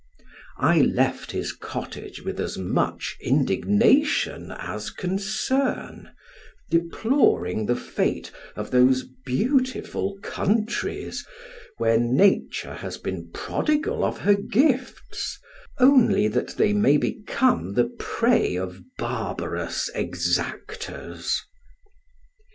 I 0.57 0.81
left 0.81 1.31
his 1.31 1.51
cottage 1.53 2.23
with 2.23 2.39
as 2.39 2.57
much 2.57 3.15
indignation 3.21 4.49
as 4.57 4.89
concern, 4.89 6.09
deploring 6.71 7.67
the 7.67 7.75
fate 7.75 8.31
of 8.55 8.71
those 8.71 9.03
beautiful 9.27 10.17
countries, 10.23 11.23
where 11.77 11.99
nature 11.99 12.73
has 12.73 12.97
been 12.97 13.29
prodigal 13.31 14.03
of 14.03 14.17
her 14.21 14.33
gifts, 14.33 15.37
only 15.79 16.27
that 16.29 16.57
they 16.57 16.73
may 16.73 16.97
become 16.97 17.75
the 17.75 17.91
prey 17.99 18.55
of 18.55 18.81
barbarous 18.97 19.87
exactors. 19.93 21.41